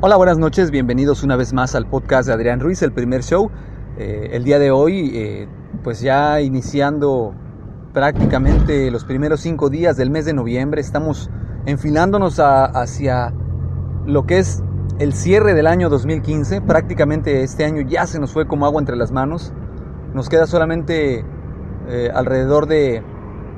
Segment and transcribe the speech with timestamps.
[0.00, 3.50] Hola, buenas noches, bienvenidos una vez más al podcast de Adrián Ruiz, el primer show.
[3.96, 5.48] Eh, el día de hoy, eh,
[5.82, 7.34] pues ya iniciando
[7.92, 11.30] prácticamente los primeros cinco días del mes de noviembre, estamos
[11.66, 13.34] enfilándonos hacia
[14.06, 14.62] lo que es
[15.00, 16.60] el cierre del año 2015.
[16.60, 19.52] Prácticamente este año ya se nos fue como agua entre las manos.
[20.14, 21.24] Nos queda solamente
[21.88, 23.02] eh, alrededor de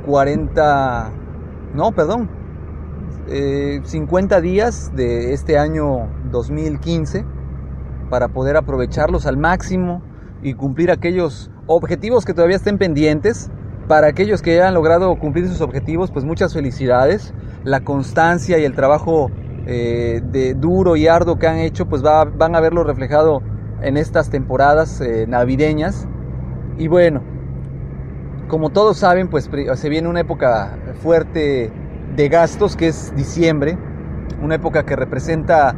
[0.07, 1.11] 40,
[1.75, 2.31] no, perdón,
[3.29, 7.25] 50 eh, días de este año 2015
[8.11, 10.03] para poder aprovecharlos al máximo
[10.43, 13.51] y cumplir aquellos objetivos que todavía estén pendientes.
[13.89, 17.35] Para aquellos que hayan logrado cumplir sus objetivos, pues muchas felicidades.
[17.65, 19.31] La constancia y el trabajo
[19.67, 23.43] eh, de duro y arduo que han hecho, pues van a verlo reflejado
[23.83, 26.07] en estas temporadas eh, navideñas.
[26.79, 27.23] Y bueno,
[28.49, 31.73] como todos saben, pues se viene una época fuerte
[32.29, 33.79] gastos que es diciembre,
[34.43, 35.75] una época que representa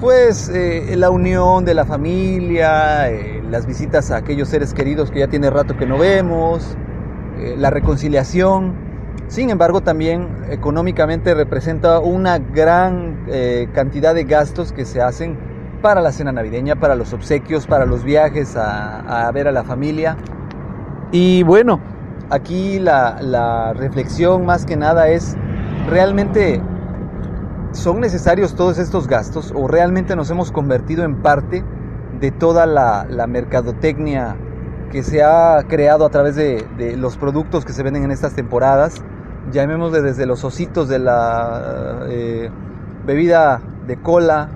[0.00, 5.20] pues eh, la unión de la familia, eh, las visitas a aquellos seres queridos que
[5.20, 6.76] ya tiene rato que no vemos,
[7.38, 8.74] eh, la reconciliación.
[9.28, 13.24] Sin embargo, también económicamente representa una gran
[13.72, 15.38] cantidad de gastos que se hacen
[15.80, 20.16] para la cena navideña, para los obsequios, para los viajes a, ver a la familia.
[21.12, 21.80] Y bueno,
[22.28, 25.36] aquí la reflexión más que nada es
[25.88, 26.60] realmente
[27.72, 31.64] ¿Son necesarios todos estos gastos o realmente nos hemos convertido en parte
[32.20, 34.36] de toda la, mercadotecnia
[34.90, 36.66] que se ha creado a través de,
[36.98, 39.02] los productos que se venden en estas temporadas?
[39.52, 42.50] Llamémosle desde los ositos de la eh,
[43.06, 44.50] bebida de cola,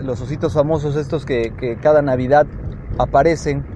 [0.00, 2.46] los ositos famosos estos que, que cada Navidad
[2.98, 3.66] aparecen,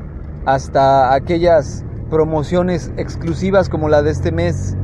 [0.46, 4.76] hasta aquellas promociones exclusivas como la de este mes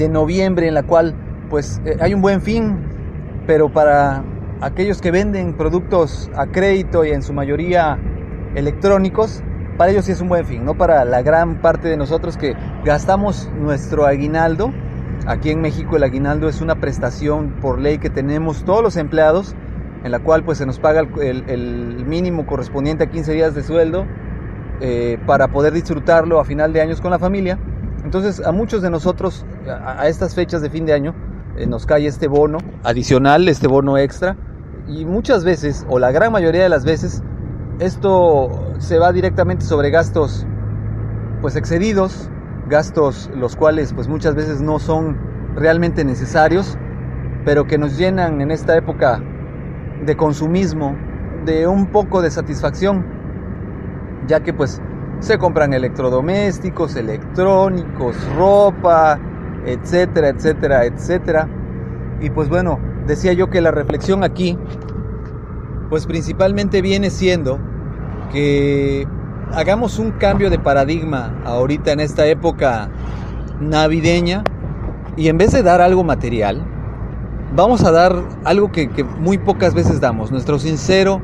[0.00, 1.14] de noviembre en la cual
[1.50, 2.78] pues eh, hay un buen fin,
[3.46, 4.24] pero para
[4.62, 7.98] aquellos que venden productos a crédito y en su mayoría
[8.54, 9.42] electrónicos,
[9.76, 12.56] para ellos sí es un buen fin, no para la gran parte de nosotros que
[12.82, 14.72] gastamos nuestro aguinaldo.
[15.26, 19.54] Aquí en México el aguinaldo es una prestación por ley que tenemos todos los empleados,
[20.02, 24.06] en la cual pues se nos paga el, mínimo correspondiente a 15 días de sueldo
[24.80, 27.58] eh, para poder disfrutarlo a final de años con la familia.
[28.04, 31.14] Entonces a muchos de nosotros a estas fechas de fin de año
[31.56, 34.36] eh, nos cae este bono adicional, este bono extra.
[34.88, 37.22] Y muchas veces, o la gran mayoría de las veces,
[37.78, 40.46] esto se va directamente sobre gastos
[41.40, 42.30] pues excedidos,
[42.68, 45.18] gastos los cuales pues muchas veces no son
[45.54, 46.76] realmente necesarios,
[47.44, 49.22] pero que nos llenan en esta época
[50.04, 50.96] de consumismo,
[51.44, 53.04] de un poco de satisfacción,
[54.26, 54.80] ya que pues
[55.20, 59.18] se compran electrodomésticos, electrónicos, ropa,
[59.66, 61.48] etcétera, etcétera, etcétera.
[62.20, 64.58] Y pues bueno, decía yo que la reflexión aquí,
[65.88, 67.58] pues principalmente viene siendo
[68.32, 69.06] que
[69.52, 72.88] hagamos un cambio de paradigma ahorita en esta época
[73.60, 74.44] navideña
[75.16, 76.64] y en vez de dar algo material,
[77.54, 81.20] vamos a dar algo que, que muy pocas veces damos, nuestro sincero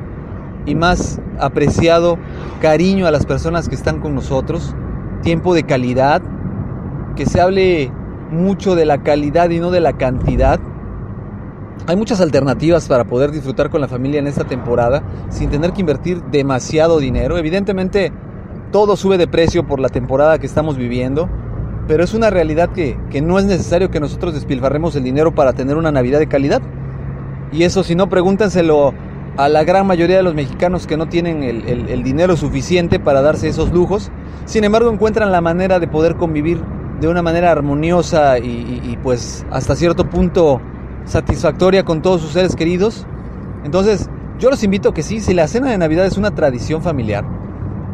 [0.65, 2.17] y más apreciado
[2.61, 4.75] cariño a las personas que están con nosotros,
[5.21, 6.21] tiempo de calidad,
[7.15, 7.91] que se hable
[8.31, 10.59] mucho de la calidad y no de la cantidad.
[11.85, 15.81] Hay muchas alternativas para poder disfrutar con la familia en esta temporada sin tener que
[15.81, 17.37] invertir demasiado dinero.
[17.37, 18.11] Evidentemente
[18.71, 21.29] todo sube de precio por la temporada que estamos viviendo,
[21.87, 25.77] pero es una realidad que, no es necesario que nosotros despilfarremos el dinero para tener
[25.77, 26.61] una Navidad de calidad.
[27.53, 28.93] Y eso si no, pregúntenselo
[29.37, 33.47] a la gran mayoría de los mexicanos que no tienen el dinero suficiente para darse
[33.47, 34.11] esos lujos.
[34.45, 36.59] Sin embargo, encuentran la manera de poder convivir
[36.99, 40.61] de una manera armoniosa y, pues hasta cierto punto
[41.05, 43.05] satisfactoria con todos sus seres queridos.
[43.63, 44.09] Entonces,
[44.39, 47.25] yo los invito que sí, si la cena de Navidad es una tradición familiar,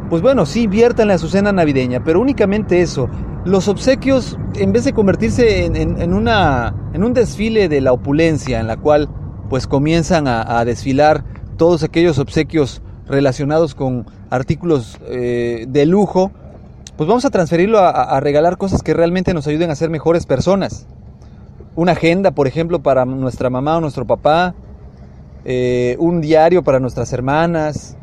[0.10, 3.10] pues bueno, sí, viértanle a su cena navideña, pero únicamente eso.
[3.46, 8.68] Los obsequios, en vez de convertirse en, una, en un desfile de la opulencia, en
[8.68, 9.10] la cual
[9.50, 11.24] pues comienzan a, desfilar
[11.58, 16.32] todos aquellos obsequios relacionados con artículos eh, de lujo,
[16.98, 20.86] pues vamos a transferirlo a, regalar cosas que realmente nos ayuden a ser mejores personas.
[21.76, 24.54] Una agenda, por ejemplo, para nuestra mamá o nuestro papá,
[25.44, 27.98] eh, un diario para nuestras hermanas,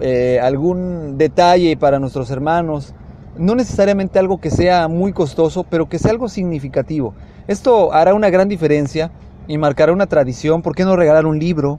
[0.00, 2.94] eh, algún detalle para nuestros hermanos,
[3.36, 7.14] no necesariamente algo que sea muy costoso, pero que sea algo significativo.
[7.48, 9.10] Esto hará una gran diferencia
[9.46, 10.62] y marcará una tradición.
[10.62, 11.78] ¿Por qué no regalar un libro?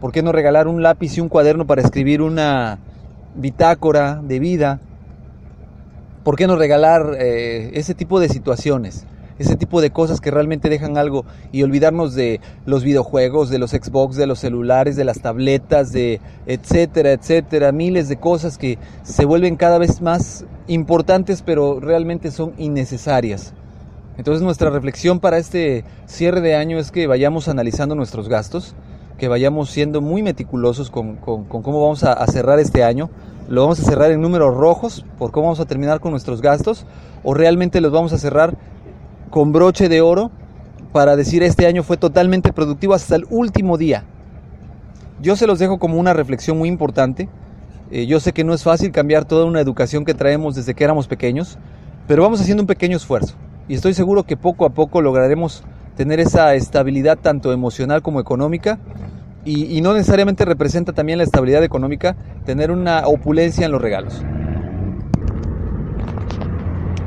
[0.00, 2.78] ¿Por qué no regalar un lápiz y un cuaderno para escribir una
[3.34, 4.80] bitácora de vida?
[6.24, 9.06] ¿Por qué no regalar eh, ese tipo de situaciones?
[9.40, 13.72] Ese tipo de cosas que realmente dejan algo y olvidarnos de los videojuegos, de los
[13.72, 19.24] Xbox, de los celulares, de las tabletas, de etcétera, etcétera, miles de cosas que se
[19.24, 23.52] vuelven cada vez más importantes pero realmente son innecesarias.
[24.16, 28.76] Entonces nuestra reflexión para este cierre de año es que vayamos analizando nuestros gastos,
[29.22, 33.08] que vayamos siendo muy meticulosos con, cómo vamos a, cerrar este año.
[33.48, 36.86] ¿Lo vamos a cerrar en números rojos por cómo vamos a terminar con nuestros gastos?
[37.22, 38.56] ¿O realmente los vamos a cerrar
[39.30, 40.32] con broche de oro
[40.92, 44.02] para decir este año fue totalmente productivo hasta el último día?
[45.20, 47.28] Yo se los dejo como una reflexión muy importante.
[47.92, 50.82] Eh, yo sé que no es fácil cambiar toda una educación que traemos desde que
[50.82, 51.58] éramos pequeños,
[52.08, 53.36] pero vamos haciendo un pequeño esfuerzo.
[53.68, 55.62] Y estoy seguro que poco a poco lograremos
[55.96, 58.80] tener esa estabilidad tanto emocional como económica
[59.44, 64.22] y, no necesariamente representa también la estabilidad económica tener una opulencia en los regalos.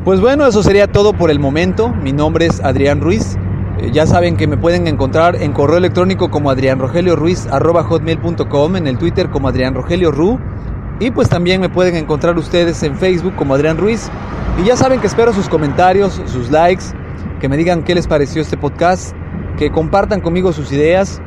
[0.03, 1.87] Pues bueno, eso sería todo por el momento.
[1.89, 3.37] Mi nombre es Adrián Ruiz.
[3.79, 9.29] Eh, ya saben que me pueden encontrar en correo electrónico como adrianrogelioruiz.com, en el Twitter
[9.29, 10.37] como Adrián Rogelio Ru.
[10.99, 14.09] Y pues también me pueden encontrar ustedes en Facebook como Adrián Ruiz.
[14.61, 16.83] Y ya saben que espero sus comentarios, sus likes,
[17.39, 19.15] que me digan qué les pareció este podcast,
[19.57, 21.21] que compartan conmigo sus ideas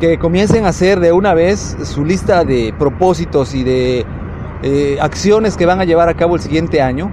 [0.00, 4.06] que comiencen a hacer de una vez su lista de propósitos y de
[4.62, 7.12] eh, acciones que van a llevar a cabo el siguiente año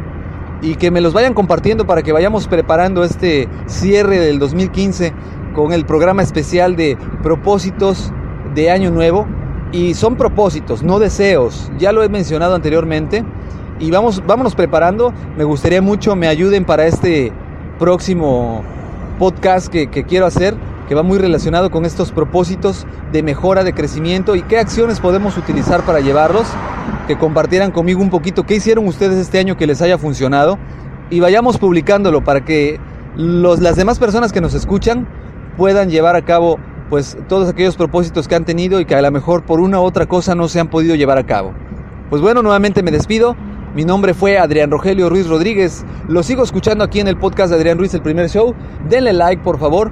[0.61, 5.13] y que me los vayan compartiendo para que vayamos preparando este cierre del 2015
[5.53, 8.11] con el programa especial de propósitos
[8.55, 9.27] de año nuevo.
[9.73, 13.25] Y son propósitos, no deseos, ya lo he mencionado anteriormente
[13.81, 17.33] y vamos, vámonos preparando, me gustaría mucho me ayuden para este
[17.79, 18.63] próximo
[19.19, 20.55] podcast que, que quiero hacer
[20.87, 25.37] que va muy relacionado con estos propósitos de mejora, de crecimiento y qué acciones podemos
[25.37, 26.47] utilizar para llevarlos,
[27.07, 30.57] que compartieran conmigo un poquito qué hicieron ustedes este año que les haya funcionado
[31.09, 32.79] y vayamos publicándolo para que
[33.15, 35.07] los, las demás personas que nos escuchan
[35.57, 36.57] puedan llevar a cabo
[36.89, 39.83] pues todos aquellos propósitos que han tenido y que a lo mejor por una u
[39.83, 41.53] otra cosa no se han podido llevar a cabo.
[42.09, 43.35] Pues bueno, nuevamente me despido.
[43.75, 45.85] Mi nombre fue Adrián Rogelio Ruiz Rodríguez.
[46.07, 48.55] Lo sigo escuchando aquí en el podcast de Adrián Ruiz, el primer show.
[48.87, 49.91] Denle like, por favor